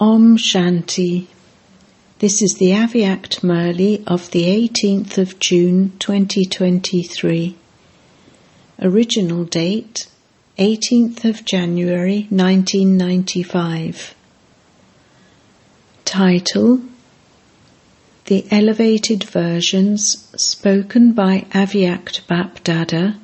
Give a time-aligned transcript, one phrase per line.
[0.00, 1.28] Om Shanti.
[2.18, 7.54] This is the Avyakt Murli of the 18th of June 2023.
[8.82, 10.08] Original date
[10.58, 14.16] 18th of January 1995.
[16.04, 16.80] Title
[18.24, 23.16] The Elevated Versions spoken by Avyakt Bapdada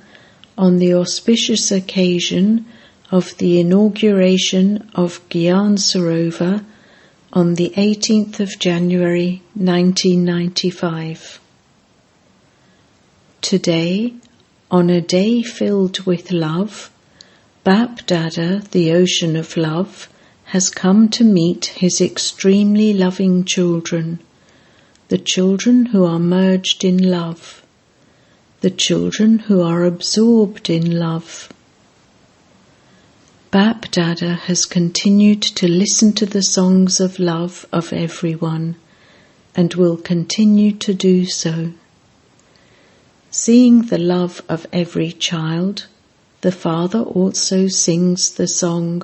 [0.56, 2.64] on the auspicious occasion
[3.10, 6.64] of the inauguration of Gyan Sarovar
[7.32, 11.40] on the 18th of January 1995.
[13.40, 14.14] Today,
[14.70, 16.92] on a day filled with love,
[17.64, 20.08] Bap Dada, the ocean of love,
[20.44, 24.20] has come to meet his extremely loving children,
[25.08, 27.64] the children who are merged in love,
[28.60, 31.52] the children who are absorbed in love
[33.50, 38.76] Bap Dada has continued to listen to the songs of love of everyone
[39.56, 41.72] and will continue to do so.
[43.32, 45.88] Seeing the love of every child,
[46.42, 49.02] the father also sings the song,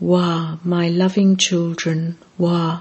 [0.00, 2.80] Wah, my loving children, Wah.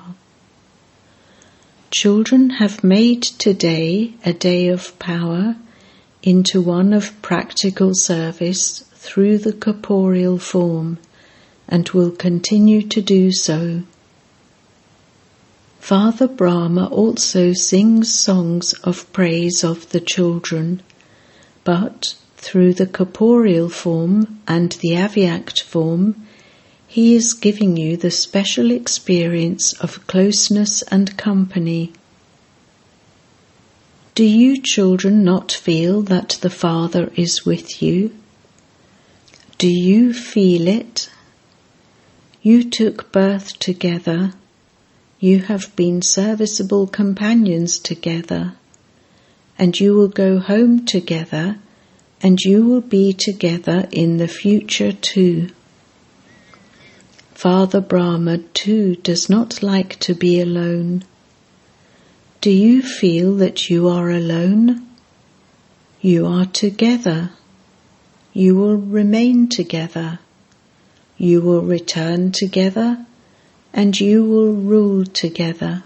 [1.92, 5.56] Children have made today a day of power
[6.24, 10.98] into one of practical service through the corporeal form
[11.70, 13.82] and will continue to do so.
[15.80, 20.84] Father Brahma also sings songs of praise of the children,
[21.64, 26.28] but through the corporeal form and the avyakt form,
[26.86, 31.94] he is giving you the special experience of closeness and company.
[34.14, 38.12] Do you children not feel that the Father is with you?
[39.60, 41.10] Do you feel it?
[42.42, 44.32] You took birth together.
[45.20, 48.54] You have been serviceable companions together.
[49.58, 51.58] And you will go home together,
[52.22, 55.50] and you will be together in the future too.
[57.34, 61.04] Father Brahma too does not like to be alone.
[62.40, 64.88] Do you feel that you are alone?
[66.00, 67.32] You are together.
[68.34, 70.20] You will remain together.
[71.18, 73.06] You will return together
[73.74, 75.84] and you will rule together.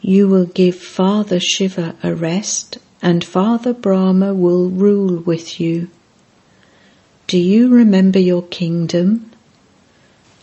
[0.00, 5.88] You will give Father Shiva a rest and Father Brahma will rule with you.
[7.26, 9.30] Do you remember your kingdom?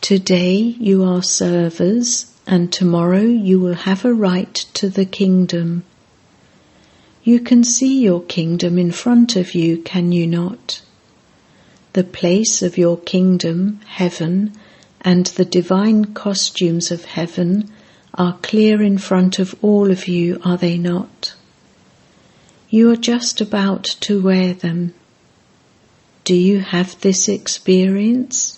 [0.01, 5.83] Today you are servers and tomorrow you will have a right to the kingdom.
[7.29, 10.81] You can see your kingdom in front of you, can you not?
[11.93, 14.53] The place of your kingdom, heaven,
[15.01, 17.71] and the divine costumes of heaven
[18.15, 21.35] are clear in front of all of you, are they not?
[22.67, 24.95] You are just about to wear them.
[26.23, 28.57] Do you have this experience?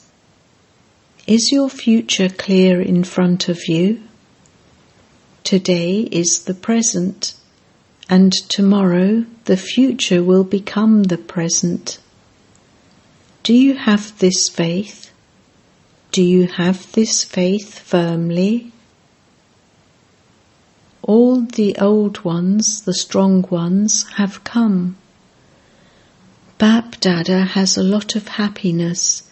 [1.28, 4.02] Is your future clear in front of you?
[5.44, 7.34] Today is the present
[8.12, 11.98] and tomorrow the future will become the present.
[13.42, 15.12] Do you have this faith?
[16.12, 18.74] Do you have this faith firmly?
[21.02, 24.98] All the old ones, the strong ones, have come.
[26.58, 29.24] Bap Dada has a lot of happiness,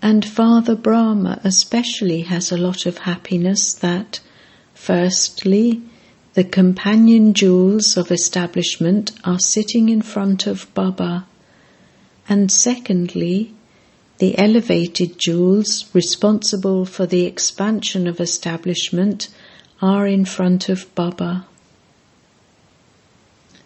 [0.00, 4.20] and Father Brahma especially has a lot of happiness that,
[4.74, 5.82] firstly,
[6.34, 11.26] the companion jewels of establishment are sitting in front of Baba.
[12.28, 13.52] And secondly,
[14.16, 19.28] the elevated jewels responsible for the expansion of establishment
[19.82, 21.46] are in front of Baba.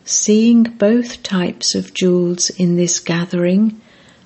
[0.04, 3.80] Seeing both types of jewels in this gathering,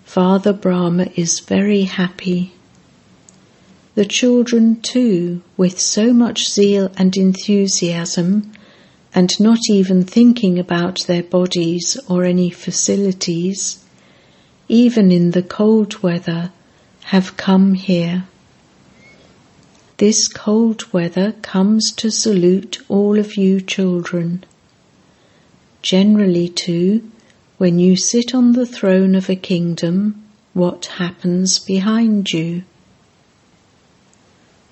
[0.05, 2.53] Father Brahma is very happy.
[3.95, 8.53] The children, too, with so much zeal and enthusiasm,
[9.15, 13.85] and not even thinking about their bodies or any facilities,
[14.69, 16.53] even in the cold weather,
[17.07, 18.25] have come here.
[19.97, 24.45] This cold weather comes to salute all of you children.
[25.83, 27.03] Generally, too,
[27.59, 30.23] when you sit on the throne of a kingdom,
[30.55, 32.63] what happens behind you?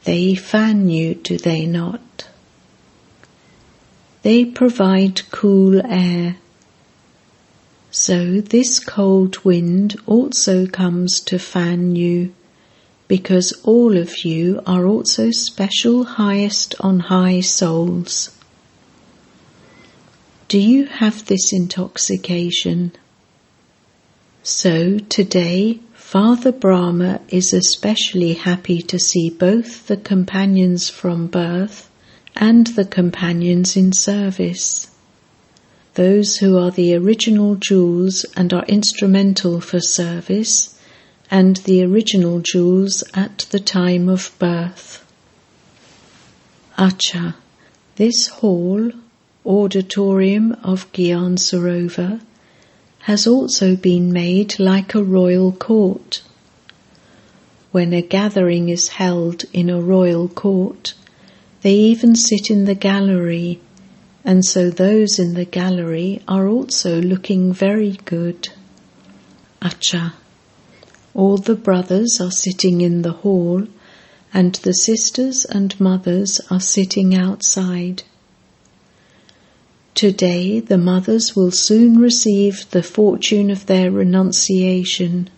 [0.09, 2.29] They fan you, do they not?
[4.23, 6.37] They provide cool air.
[7.91, 12.35] So this cold wind also comes to fan you,
[13.07, 18.35] because all of you are also special highest on high souls.
[20.49, 22.93] Do you have this intoxication?
[24.43, 31.91] So today, Father Brahma is especially happy to see both the companions from birth
[32.35, 34.89] and the companions in service.
[35.97, 40.81] Those who are the original jewels and are instrumental for service,
[41.31, 45.05] and the original jewels at the time of birth.
[46.79, 47.35] Acha,
[47.97, 48.93] this hall,
[49.45, 52.23] auditorium of Gyan Sarovar,
[53.09, 56.21] has also been made like a royal court.
[57.73, 60.93] When a gathering is held in a royal court,
[61.63, 63.63] they even sit in the gallery,
[64.27, 68.51] and so those in the gallery are also looking very good.
[69.63, 70.13] Acha.
[71.15, 73.67] All the brothers are sitting in the hall,
[74.35, 78.03] and the sisters and mothers are sitting outside.
[79.99, 85.29] Today, the mothers will soon receive the fortune of their renunciation.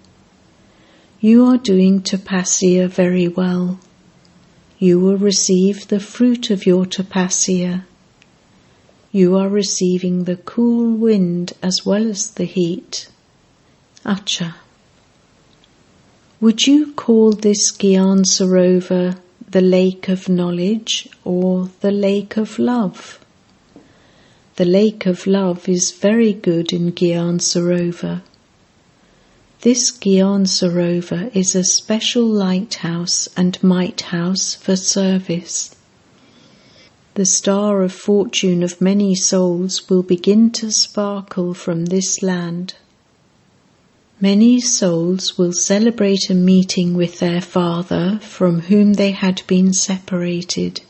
[1.19, 3.81] You are doing tapasya very well.
[4.79, 7.85] You will receive the fruit of your tapasya.
[9.11, 13.09] You are receiving the cool wind as well as the heat.
[14.05, 14.57] Acha.
[16.43, 19.19] Would you call this Gyan Sarovar
[19.49, 23.20] the lake of knowledge or the lake of love?
[24.61, 27.41] The lake of love is very good in Gyan.
[29.63, 35.75] This Gyan is a special lighthouse and might house for service.
[37.15, 42.75] The star of fortune of many souls will begin to sparkle from this land.
[44.21, 50.83] Many souls will celebrate a meeting with their Father from whom they had been separated.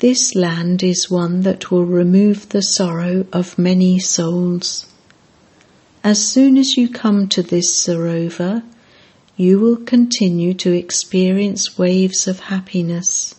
[0.00, 4.86] This land is one that will remove the sorrow of many souls.
[6.02, 8.62] As soon as you come to this Sarovar,
[9.36, 13.36] you will continue to experience waves of happiness.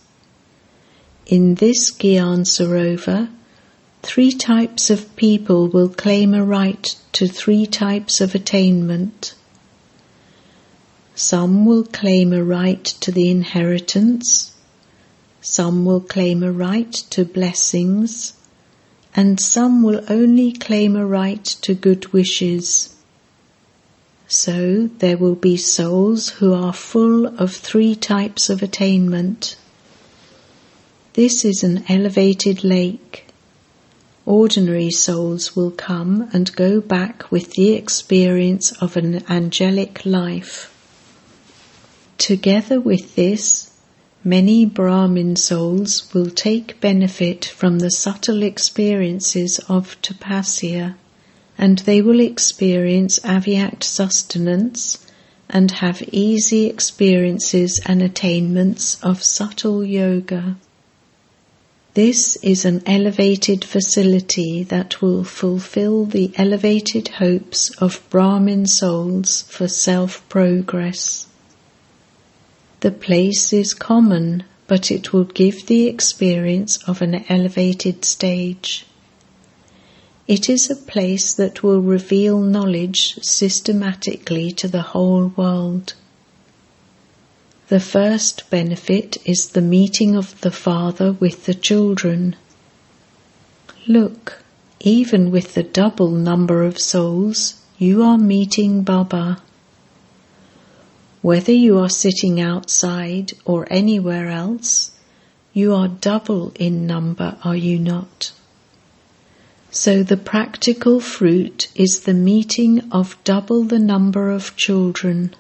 [1.28, 3.30] In this Gyan Sarovar,
[4.02, 9.36] three types of people will claim a right to three types of attainment.
[11.16, 14.55] Some will claim a right to the inheritance,
[15.46, 18.34] some will claim a right to blessings,
[19.16, 22.96] and some will only claim a right to good wishes.
[24.28, 29.56] So there will be souls who are full of three types of attainment.
[31.14, 33.28] This is an elevated lake.
[34.26, 40.72] Ordinary souls will come and go back with the experience of an angelic life.
[42.18, 43.70] Together with this,
[44.28, 50.96] Many Brahmin souls will take benefit from the subtle experiences of tapasya,
[51.60, 54.98] and they will experience avyakt sustenance
[55.48, 60.56] and have easy experiences and attainments of subtle yoga.
[61.94, 69.68] This is an elevated facility that will fulfill the elevated hopes of Brahmin souls for
[69.68, 71.25] self progress.
[72.86, 78.86] The place is common, but it will give the experience of an elevated stage.
[80.28, 85.96] It is a place that will reveal knowledge systematically to the whole world.
[87.70, 92.36] The first benefit is the meeting of the Father with the children.
[93.88, 94.44] Look,
[94.80, 99.42] even with the double number of souls, you are meeting Baba.
[101.26, 104.92] Whether you are sitting outside or anywhere else,
[105.54, 108.32] you are double in number, are you not?
[109.72, 115.36] So the practical fruit is the meeting of double the number of children.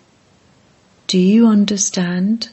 [1.06, 2.50] Do you understand?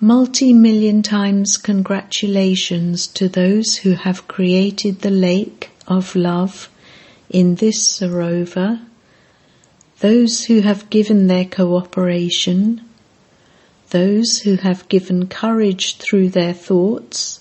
[0.00, 6.68] Multi million times congratulations to those who have created the lake of love
[7.30, 8.80] in this Sarovar
[10.02, 12.80] those who have given their cooperation,
[13.90, 17.38] those who have given courage through their thoughts,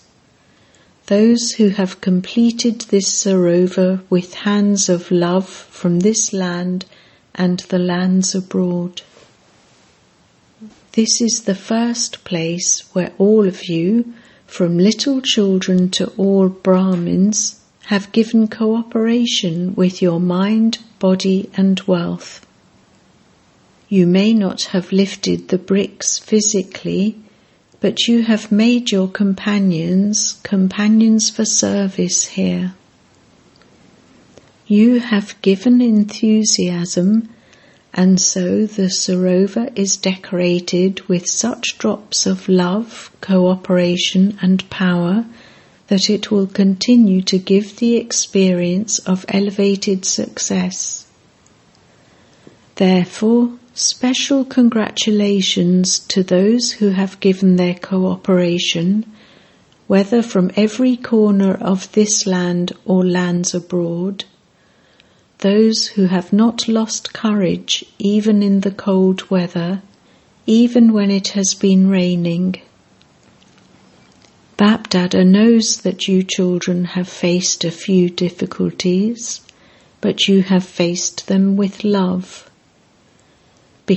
[1.07, 6.85] those who have completed this Sarovar with hands of love from this land
[7.33, 9.01] and the lands abroad.
[10.91, 14.13] This is the first place where all of you,
[14.45, 22.45] from little children to all Brahmins, have given cooperation with your mind, body, and wealth.
[23.91, 27.17] You may not have lifted the bricks physically,
[27.81, 32.73] but you have made your companions companions for service here.
[34.65, 37.27] You have given enthusiasm,
[37.93, 45.25] and so the Sarovar is decorated with such drops of love, cooperation, and power
[45.87, 51.05] that it will continue to give the experience of elevated success.
[52.75, 59.03] Therefore, special congratulations to those who have given their cooperation,
[59.87, 64.23] whether from every corner of this land or lands abroad,
[65.39, 69.81] those who have not lost courage even in the cold weather,
[70.45, 72.61] even when it has been raining.
[74.57, 79.41] Bapdada knows that you children have faced a few difficulties,
[80.01, 82.50] but you have faced them with love.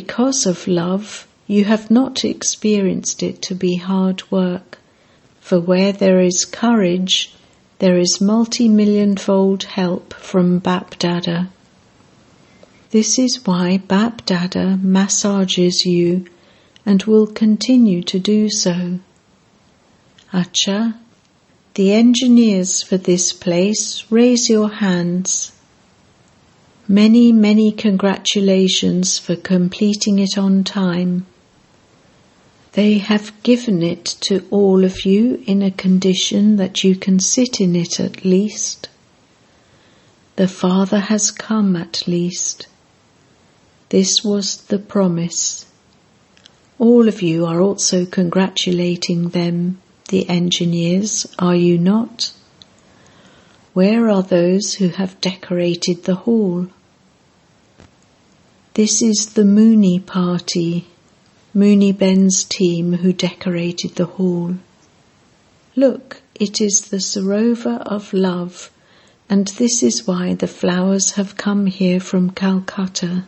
[0.01, 4.79] Because of love, you have not experienced it to be hard work,
[5.39, 7.33] for where there is courage,
[7.79, 11.47] there is multi-million fold help from Bapdada.
[12.91, 16.27] This is why Bapdada massages you
[16.85, 18.99] and will continue to do so.
[20.33, 20.95] Acha,
[21.75, 25.53] the engineers for this place, raise your hands.
[26.89, 31.25] Many, many congratulations for completing it on time.
[32.73, 37.59] They have given it to all of you in a condition that you can sit
[37.59, 38.91] in it at least.
[40.37, 42.67] The Father has come at least.
[43.89, 45.65] This was the promise.
[46.79, 52.31] All of you are also congratulating them, the engineers, are you not?
[53.75, 56.69] Where are those who have decorated the hall?
[58.75, 60.87] This is the Munni party,
[61.53, 64.55] Munni Ben's team who decorated the hall.
[65.75, 68.71] Look, it is the Sarovar of love,
[69.29, 73.25] and this is why the flowers have come here from Calcutta.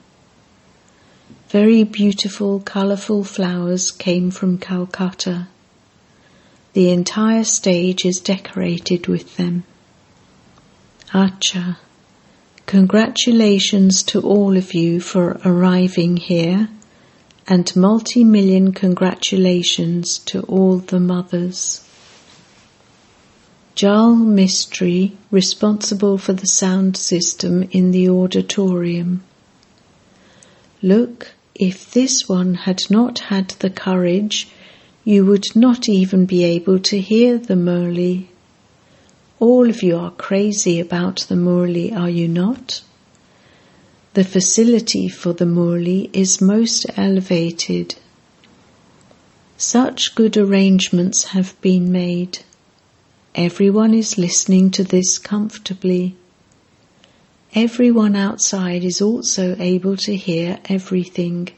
[1.48, 5.48] Very beautiful, colourful flowers came from Calcutta.
[6.72, 9.64] The entire stage is decorated with them.
[11.12, 11.76] Acha.
[12.66, 16.68] Congratulations to all of you for arriving here
[17.46, 21.82] and multi-million congratulations to all the mothers.
[23.76, 29.22] Jal Mistry, responsible for the sound system in the auditorium.
[30.82, 34.48] Look, if this one had not had the courage,
[35.04, 38.26] you would not even be able to hear the Murli.
[39.38, 42.80] All of you are crazy about the Murli, are you not?
[44.14, 47.96] The facility for the Murli is most elevated.
[49.58, 52.38] Such good arrangements have been made.
[53.34, 56.16] Everyone is listening to this comfortably.
[57.54, 61.50] Everyone outside is also able to hear everything.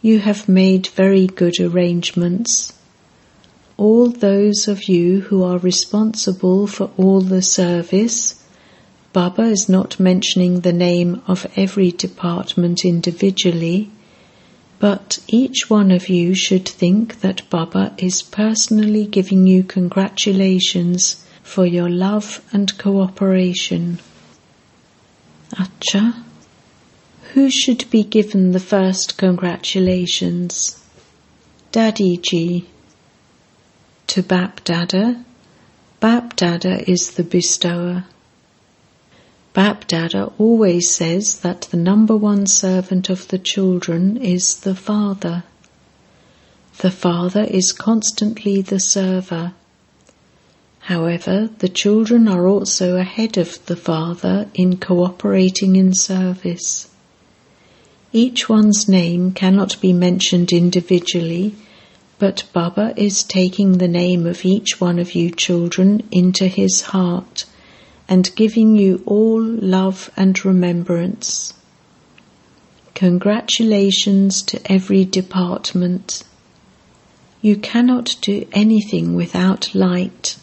[0.00, 2.72] You have made very good arrangements
[3.76, 8.40] all those of you who are responsible for all the service.
[9.12, 13.90] Baba is not mentioning the name of every department individually,
[14.78, 21.66] but each one of you should think that Baba is personally giving you congratulations for
[21.66, 23.98] your love and cooperation.
[25.52, 26.22] Acha,
[27.32, 30.80] who should be given the first congratulations?
[31.72, 32.66] Dadi Ji
[34.06, 35.24] to Bapdada,
[36.00, 38.04] Bapdada is the bestower.
[39.54, 45.44] Bapdada always says that the number one servant of the children is the father.
[46.78, 49.52] The father is constantly the server.
[50.80, 56.88] However, the children are also ahead of the father in cooperating in service.
[58.12, 61.54] Each one's name cannot be mentioned individually
[62.18, 67.44] but Baba is taking the name of each one of you children into his heart
[68.08, 71.54] and giving you all love and remembrance.
[72.94, 76.22] Congratulations to every department.
[77.42, 80.36] You cannot do anything without light.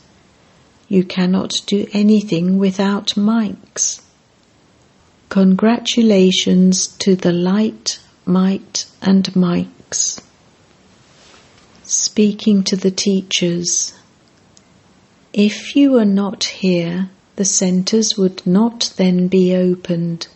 [0.90, 4.02] You cannot do anything without mics.
[5.30, 10.22] Congratulations to the light, might, and mics
[11.92, 13.94] speaking to the teachers.
[15.34, 20.28] If you were not here, the centres would not then be opened.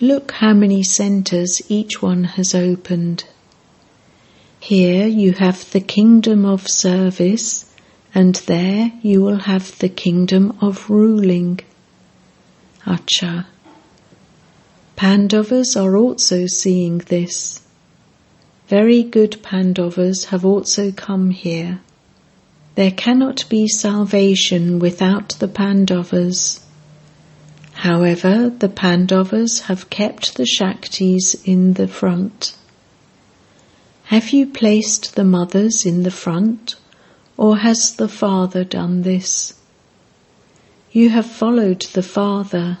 [0.00, 3.24] Look how many centres each one has opened.
[4.60, 7.74] Here you have the kingdom of service,
[8.14, 11.60] and there you will have the kingdom of ruling.
[12.84, 13.46] Acha.
[14.96, 17.62] Pandavas are also seeing this.
[18.68, 21.80] Very good Pandavas have also come here.
[22.74, 26.60] There cannot be salvation without the Pandavas.
[27.74, 32.56] However, the Pandavas have kept the Shaktis in the front.
[34.04, 36.74] Have you placed the mothers in the front,
[37.36, 39.54] or has the father done this?
[40.90, 42.78] You have followed the father.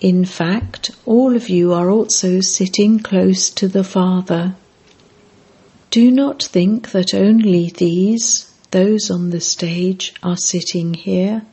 [0.00, 4.54] In fact, all of you are also sitting close to the father.
[5.90, 11.46] Do not think that only these, those on the stage, are sitting here.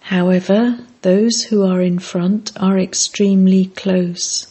[0.00, 4.46] However, those who are in front are extremely close.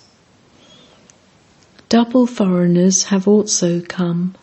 [1.89, 4.35] Double foreigners have also come.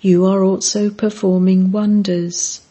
[0.00, 2.62] You are also performing wonders.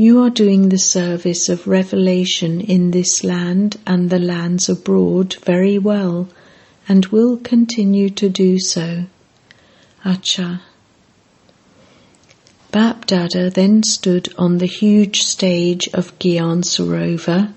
[0.00, 5.76] You are doing the service of revelation in this land and the lands abroad very
[5.76, 6.28] well
[6.88, 9.06] and will continue to do so.
[10.04, 10.60] Acha.
[12.70, 17.52] Bapdada then stood on the huge stage of Gyan Sarovar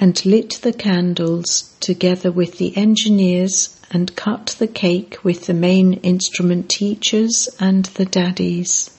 [0.00, 5.92] and lit the candles together with the engineers and cut the cake with the main
[5.92, 8.97] instrument teachers and the Dadis.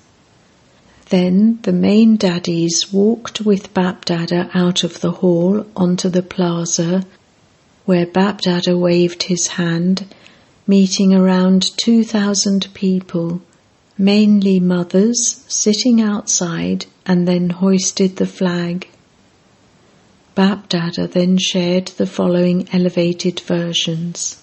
[1.09, 7.03] Then the main Dadis walked with Bapdada out of the hall onto the plaza
[7.85, 10.05] where Bapdada waved his hand,
[10.67, 13.41] meeting around 2,000 people
[13.97, 18.87] mainly mothers, sitting outside and then hoisted the flag.
[20.35, 24.41] Bapdada then shared the following elevated versions.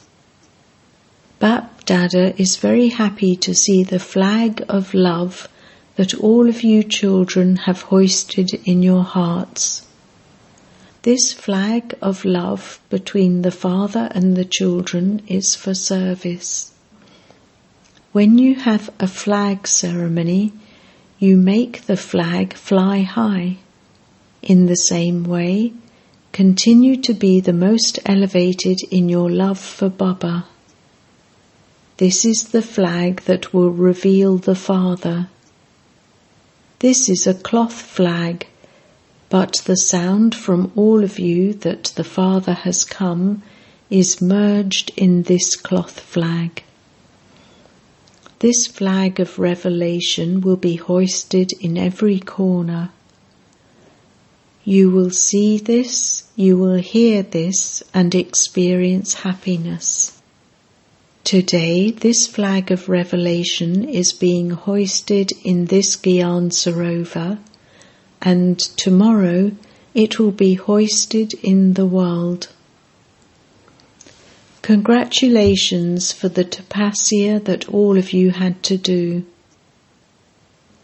[1.41, 5.49] Bapdada is very happy to see the flag of love
[5.97, 9.87] that all of you children have hoisted in your hearts.
[11.03, 16.73] This flag of love between the father and the children is for service.
[18.13, 20.53] When you have a flag ceremony,
[21.19, 23.57] you make the flag fly high.
[24.43, 25.73] In the same way,
[26.33, 30.45] continue to be the most elevated in your love for Baba.
[31.97, 35.29] This is the flag that will reveal the Father.
[36.81, 38.47] This is a cloth flag,
[39.31, 43.43] but the sound from all of you that the Father has come
[43.89, 46.63] is merged in this cloth flag.
[48.41, 52.91] This flag of revelation will be hoisted in every corner.
[54.63, 60.16] You will see this, you will hear this, and experience happiness.
[61.27, 67.41] Today, this flag of revelation is being hoisted in this Gyan Sarovar,
[68.23, 69.51] and tomorrow
[69.93, 72.47] it will be hoisted in the world.
[74.63, 79.25] Congratulations for the tapasya that all of you had to do.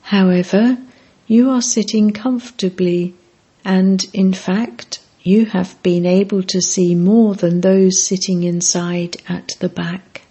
[0.00, 0.76] However,
[1.28, 3.14] you are sitting comfortably
[3.64, 9.52] and in fact you have been able to see more than those sitting inside at
[9.60, 10.21] the back.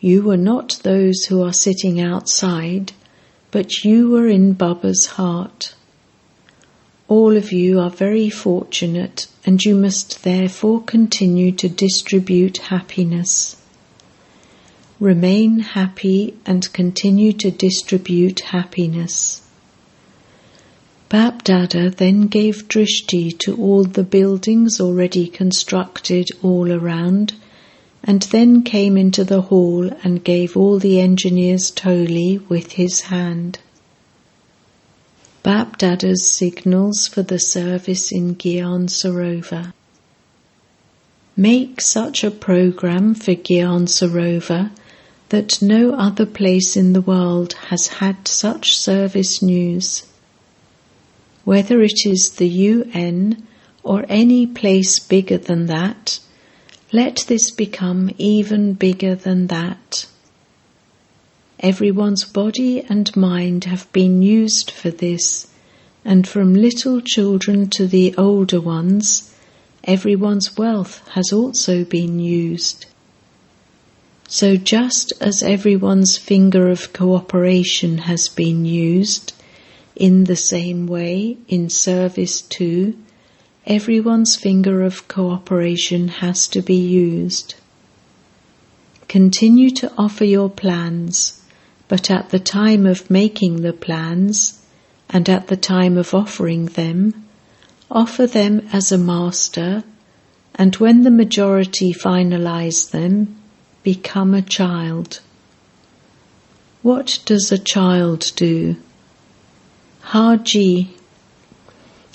[0.00, 2.92] You were not those who are sitting outside,
[3.50, 5.74] but you were in Baba's heart.
[7.06, 13.56] All of you are very fortunate and you must therefore continue to distribute happiness.
[15.00, 19.42] Remain happy and continue to distribute happiness.
[21.10, 27.34] Bapdada then gave drishti to all the buildings already constructed all around
[28.02, 33.58] and then came into the hall and gave all the engineers toli with his hand.
[35.42, 39.72] Bapdada's signals for the service in Gyan Sarovar.
[41.36, 44.70] Make such a program for Gyan Sarovar
[45.30, 50.04] that no other place in the world has had such service news.
[51.44, 53.46] Whether it is the UN
[53.82, 56.18] or any place bigger than that,
[56.92, 60.06] let this become even bigger than that.
[61.60, 65.46] Everyone's body and mind have been used for this,
[66.04, 69.34] and from little children to the older ones,
[69.84, 72.86] everyone's wealth has also been used.
[74.26, 79.32] So just as everyone's finger of cooperation has been used,
[79.96, 82.96] in the same way, in service too,
[83.70, 87.54] everyone's finger of cooperation has to be used.
[89.06, 91.40] Continue to offer your plans,
[91.86, 94.60] but at the time of making the plans
[95.08, 97.28] and at the time of offering them,
[97.88, 99.84] offer them as a master,
[100.56, 103.36] and when the majority finalize them,
[103.84, 105.20] become a child.
[106.82, 108.74] What does a child do?
[110.00, 110.96] Haji.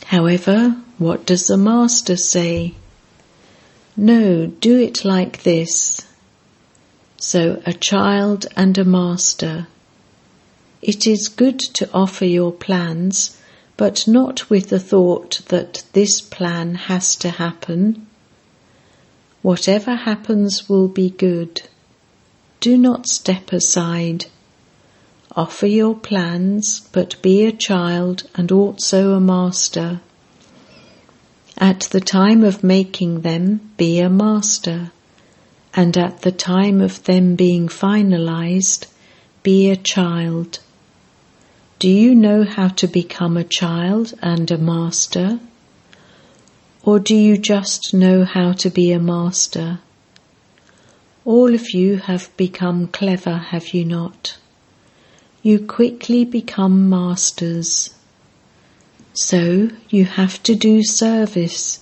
[0.05, 2.73] However, what does the master say?
[3.97, 6.05] No, do it like this.
[7.17, 9.67] So a child and a master.
[10.81, 13.37] It is good to offer your plans,
[13.77, 18.07] but not with the thought that this plan has to happen.
[19.41, 21.61] Whatever happens will be good.
[22.59, 24.25] Do not step aside.
[25.35, 30.01] Offer your plans, but be a child and also a master.
[31.57, 34.91] At the time of making them, be a master
[35.75, 38.87] and at the time of them being finalized,
[39.43, 40.59] be a child.
[41.79, 45.39] Do you know how to become a child and a master?
[46.83, 49.79] Or do you just know how to be a master?
[51.25, 54.37] All of you have become clever, have you not?
[55.41, 57.93] You quickly become masters.
[59.17, 61.79] So you have to do service,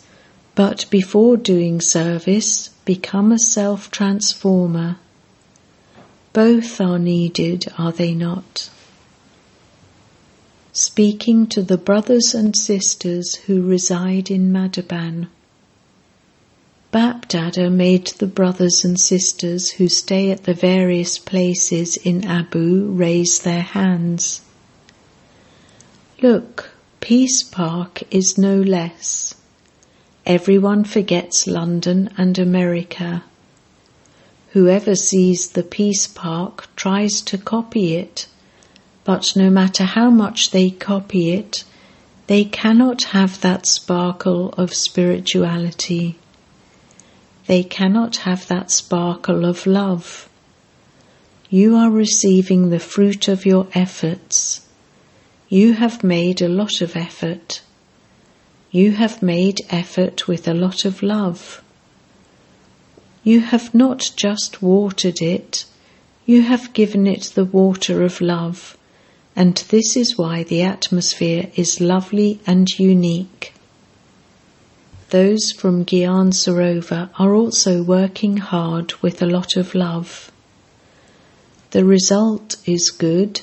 [0.53, 4.97] but before doing service, become a self transformer.
[6.31, 8.69] Both are needed, are they not?
[10.73, 15.27] Speaking to the brothers and sisters who reside in Madhuban.
[16.91, 23.39] Bapdada made the brothers and sisters who stay at the various places in Abu raise
[23.39, 24.41] their hands.
[26.21, 26.72] Look,
[27.03, 29.35] Peace Park is no less.
[30.25, 33.25] Everyone forgets London and America.
[34.51, 38.27] Whoever sees the Peace Park tries to copy it,
[39.03, 41.65] but no matter how much they copy it,
[42.27, 46.17] they cannot have that sparkle of spirituality.
[47.47, 50.29] They cannot have that sparkle of love.
[51.49, 54.62] You are receiving the fruit of your efforts.
[55.53, 57.61] You have made a lot of effort.
[58.71, 61.61] You have made effort with a lot of love.
[63.23, 65.65] You have not just watered it,
[66.25, 68.75] you have given it the water of love,
[69.35, 73.53] and this is why the atmosphere is lovely and unique.
[75.11, 80.31] Those from Gyan Sarovar are also working hard with a lot of love.
[81.69, 83.41] The result is good,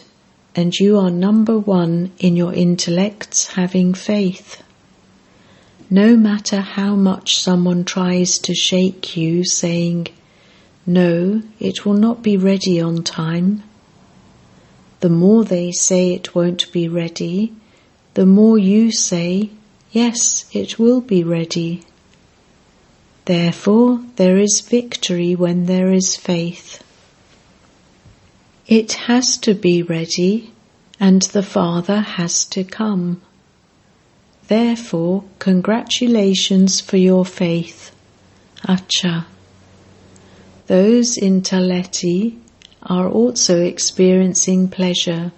[0.55, 4.63] and you are number one in your intellects having faith.
[5.89, 10.09] No matter how much someone tries to shake you, saying,
[10.87, 13.63] No, it will not be ready on time,
[15.01, 17.53] the more they say it won't be ready,
[18.15, 19.51] the more you say,
[19.91, 21.83] Yes, it will be ready.
[23.25, 26.83] Therefore, there is victory when there is faith.
[28.71, 30.53] It has to be ready,
[31.01, 33.21] and the Father has to come.
[34.47, 37.91] Therefore, congratulations for your faith.
[38.63, 39.25] Acha.
[40.69, 42.39] Those in Taleti
[42.81, 45.33] are also experiencing pleasure.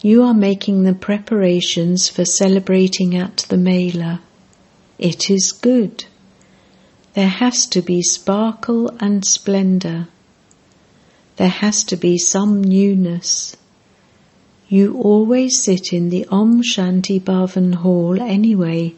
[0.00, 4.20] You are making the preparations for celebrating at the Mela.
[4.96, 6.04] It is good.
[7.14, 10.06] There has to be sparkle and splendour.
[11.40, 13.56] There has to be some newness.
[14.68, 18.94] You always sit in the Om Shanti Bhavan hall anyway,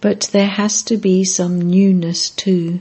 [0.00, 2.80] but there has to be some newness too.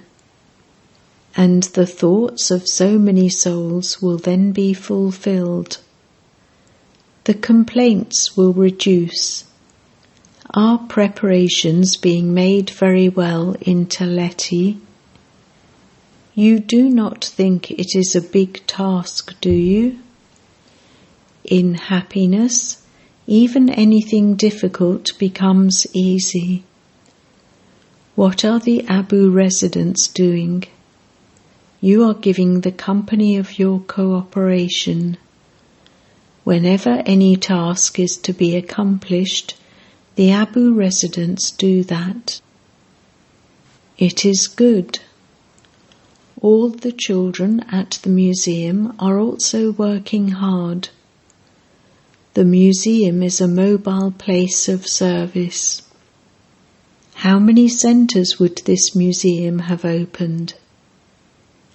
[1.37, 5.77] And the thoughts of so many souls will then be fulfilled.
[7.25, 9.43] The complaints will reduce.
[10.55, 14.79] Are preparations being made very well in Taleti?
[16.33, 19.99] You do not think it is a big task, do you?
[21.43, 22.81] In happiness,
[23.27, 26.63] even anything difficult becomes easy.
[28.15, 30.63] What are the Abu residents doing?
[31.81, 35.17] You are giving the company of your cooperation.
[36.45, 39.55] Whenever any task is to be accomplished,
[40.15, 42.39] the Abu residents do that.
[43.97, 44.99] It is good.
[46.41, 50.89] All the children at the museum are also working hard.
[52.33, 55.83] The museum is a mobile place of service.
[57.13, 60.55] How many centres would this museum have opened?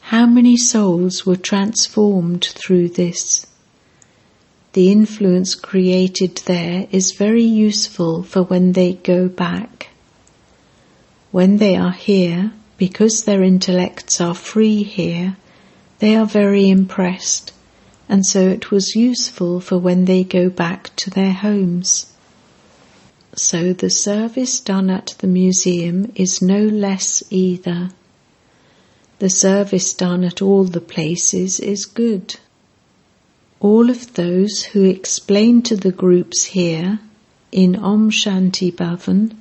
[0.00, 3.46] How many souls were transformed through this?
[4.72, 9.90] The influence created there is very useful for when they go back.
[11.30, 15.36] When they are here, because their intellects are free here,
[15.98, 17.52] they are very impressed,
[18.08, 22.12] and so it was useful for when they go back to their homes.
[23.34, 27.90] So the service done at the museum is no less either.
[29.18, 32.36] The service done at all the places is good.
[33.60, 36.98] All of those who explain to the groups here
[37.52, 39.34] in Om Shanti Bhavan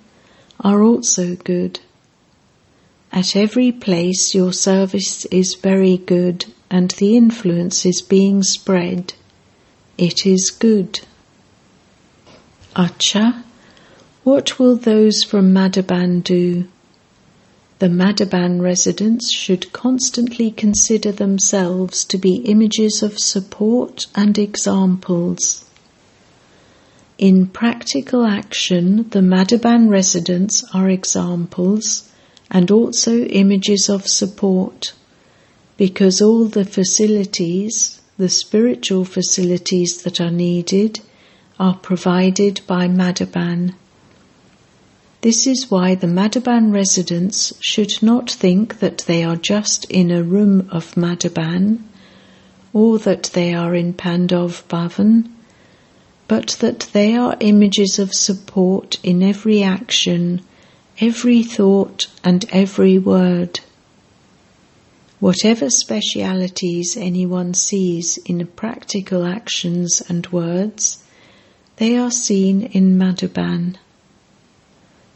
[0.60, 1.80] are also good.
[3.16, 9.14] At every place your service is very good and the influence is being spread.
[9.98, 11.00] It is good.
[12.76, 13.42] Acha,
[14.26, 16.68] what will those from Madhuban do?
[17.80, 25.64] The Madhuban residents should constantly consider themselves to be images of support and examples.
[27.18, 32.12] In practical action, the Madhuban residents are examples
[32.52, 34.94] and also images of support
[35.78, 41.00] because all the facilities, the spiritual facilities that are needed,
[41.60, 43.74] are provided by Madhuban.
[45.22, 50.24] This is why the Madhuban residents should not think that they are just in a
[50.24, 51.80] room of Madhuban
[52.74, 55.30] or that they are in Pandav Bhavan,
[56.28, 60.42] but that they are images of support in every action
[61.00, 63.60] every thought and every word.
[65.20, 71.04] Whatever specialities anyone sees in practical actions and words,
[71.78, 73.76] they are seen in Madhuban.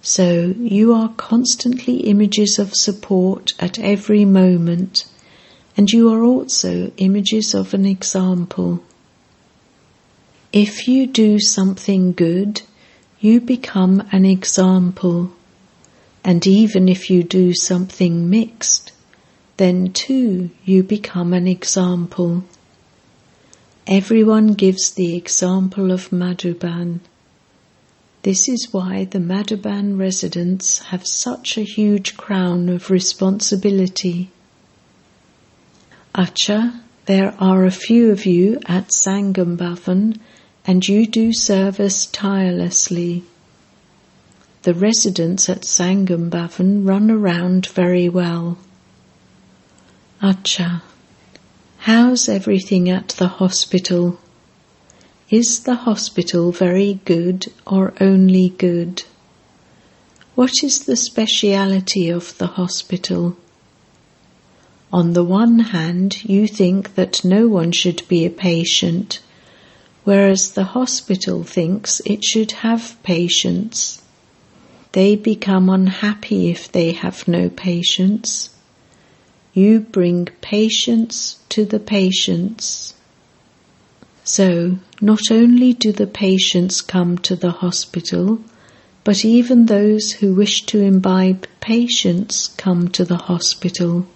[0.01, 5.05] So you are constantly images of support at every moment,
[5.75, 8.83] and you are also images of an example.
[10.51, 12.61] If you do something good,
[13.19, 15.31] you become an example.
[16.23, 18.91] And even if you do something mixed,
[19.58, 22.43] then too you become an example.
[23.88, 26.99] Everyone gives the example of Madhuban.
[28.23, 34.29] This is why the Madhuban residents have such a huge crown of responsibility.
[36.13, 40.19] Acha, there are a few of you at Sangam Bhavan
[40.65, 43.23] and you do service tirelessly.
[44.63, 48.57] The residents at Sangam Bhavan run around very well.
[50.21, 50.81] Acha,
[51.77, 54.19] how's everything at the hospital?
[55.29, 59.03] Is the hospital very good or only good?
[60.35, 63.37] What is the speciality of the hospital?
[64.91, 69.21] On the one hand, you think that no one should be a patient,
[70.03, 74.01] whereas the hospital thinks it should have patients.
[74.91, 78.49] They become unhappy if they have no patience.
[79.54, 82.95] You bring patience to the patients.
[84.23, 88.39] So, not only do the patients come to the hospital,
[89.04, 94.08] but even those who wish to imbibe patience come to the hospital.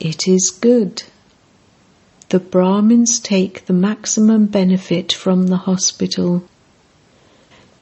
[0.00, 1.04] It is good.
[2.30, 6.44] The Brahmins take the maximum benefit from the hospital.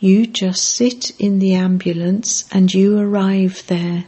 [0.03, 4.07] You just sit in the ambulance and you arrive there.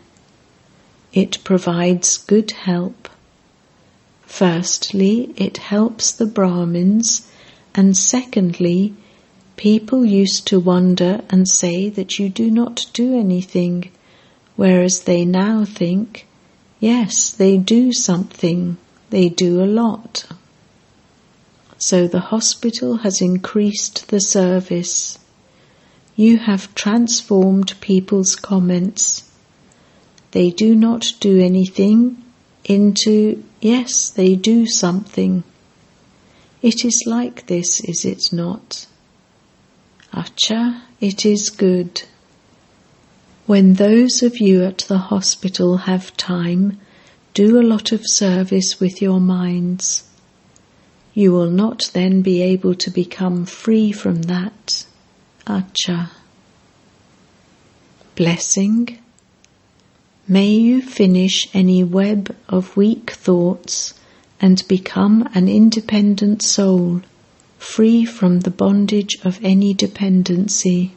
[1.12, 3.08] It provides good help.
[4.22, 7.28] Firstly, it helps the Brahmins,
[7.76, 8.94] and secondly,
[9.54, 13.92] people used to wonder and say that you do not do anything,
[14.56, 16.26] whereas they now think,
[16.80, 18.78] yes, they do something,
[19.10, 20.26] they do a lot.
[21.78, 25.20] So the hospital has increased the service.
[26.16, 29.30] You have transformed people's comments.
[30.30, 32.22] They do not do anything
[32.64, 35.42] into, yes, they do something.
[36.62, 38.86] It is like this, is it not?
[40.12, 42.04] Acha, it is good.
[43.46, 46.80] When those of you at the hospital have time,
[47.34, 50.04] do a lot of service with your minds.
[51.12, 54.86] You will not then be able to become free from that.
[55.46, 56.08] Acha.
[58.16, 58.98] Blessing.
[60.26, 63.92] May you finish any web of weak thoughts
[64.40, 67.02] and become an independent soul,
[67.58, 70.92] free from the bondage of any dependency.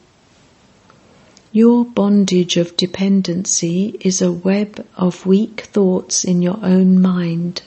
[1.52, 7.60] Your bondage of dependency is a web of weak thoughts in your own mind.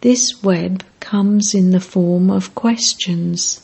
[0.00, 3.60] This web comes in the form of questions.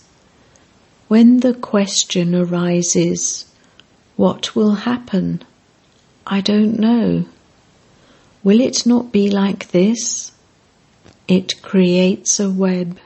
[1.08, 3.44] When the question arises,
[4.16, 5.44] What will happen?
[6.26, 7.26] I don't know.
[8.42, 10.32] Will it not be like this?
[11.28, 12.98] It creates a web.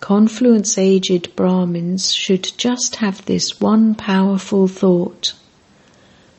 [0.00, 5.34] Confluence aged Brahmins should just have this one powerful thought.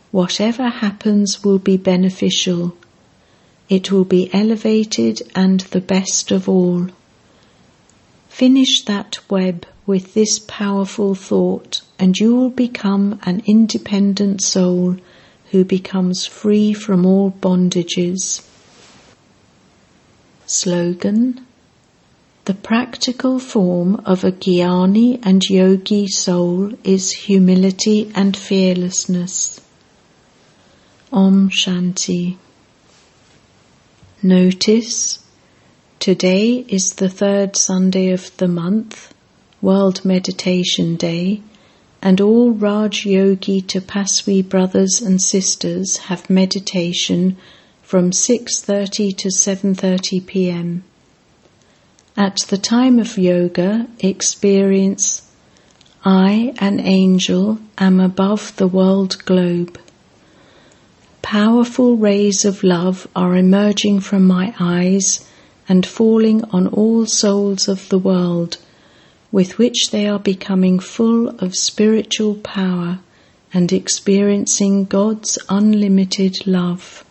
[0.09, 2.75] Whatever happens will be beneficial.
[3.69, 6.87] It will be elevated and the best of all.
[8.29, 14.95] Finish that web with this powerful thought and you will become an independent soul
[15.51, 18.47] who becomes free from all bondages.
[20.45, 21.45] Slogan
[22.45, 29.61] The practical form of a Jnani and Yogi soul is humility and fearlessness.
[31.11, 32.37] Om Shanti.
[34.21, 35.19] Notice
[35.99, 39.12] Today is the third Sunday of the month,
[39.63, 41.41] World Meditation Day,
[42.01, 47.37] and all Raj Yogi Tapaswi brothers and sisters have meditation
[47.81, 50.83] from 6:30 to 7:30 p.m.
[52.17, 55.21] At the time of yoga, experience
[56.03, 59.79] I, an angel, am above the world globe.
[61.21, 65.25] Powerful rays of love are emerging from my eyes
[65.69, 68.57] and falling on all souls of the world,
[69.33, 72.99] with which they are becoming full of spiritual power
[73.51, 77.02] and experiencing God's unlimited love.